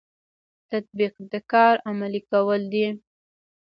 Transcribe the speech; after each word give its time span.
تطبیق 0.71 1.13
د 1.31 1.33
کار 1.51 1.75
عملي 1.89 2.21
کول 2.31 2.61
دي 2.73 2.87